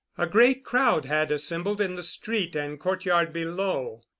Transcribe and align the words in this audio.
A 0.17 0.25
great 0.25 0.65
crowd 0.65 1.05
had 1.05 1.31
assembled 1.31 1.79
in 1.79 1.93
the 1.95 2.01
street 2.01 2.55
and 2.55 2.79
courtyard 2.79 3.31
below. 3.31 4.01